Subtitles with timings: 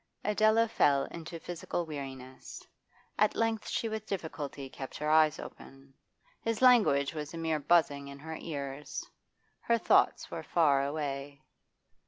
[0.23, 2.65] Adela fell into physical weariness;
[3.19, 5.93] at length she with difficulty kept her eyes open.
[6.41, 9.05] His language was a mere buzzing in her ears;
[9.59, 11.43] her thoughts were far away.